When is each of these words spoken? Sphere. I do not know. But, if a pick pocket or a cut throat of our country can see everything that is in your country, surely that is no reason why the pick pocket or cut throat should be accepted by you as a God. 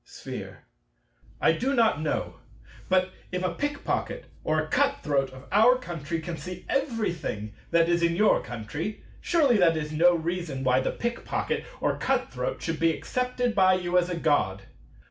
Sphere. 0.03 0.63
I 1.39 1.51
do 1.51 1.75
not 1.75 2.01
know. 2.01 2.39
But, 2.89 3.11
if 3.31 3.43
a 3.43 3.53
pick 3.53 3.83
pocket 3.83 4.25
or 4.43 4.59
a 4.59 4.67
cut 4.67 5.03
throat 5.03 5.29
of 5.29 5.43
our 5.51 5.77
country 5.77 6.19
can 6.19 6.37
see 6.37 6.65
everything 6.67 7.53
that 7.69 7.87
is 7.87 8.01
in 8.01 8.15
your 8.15 8.41
country, 8.41 9.03
surely 9.21 9.57
that 9.57 9.77
is 9.77 9.91
no 9.91 10.15
reason 10.15 10.63
why 10.63 10.79
the 10.79 10.89
pick 10.89 11.23
pocket 11.23 11.65
or 11.79 11.99
cut 11.99 12.31
throat 12.33 12.63
should 12.63 12.79
be 12.79 12.91
accepted 12.91 13.53
by 13.53 13.75
you 13.75 13.95
as 13.95 14.09
a 14.09 14.17
God. 14.17 14.63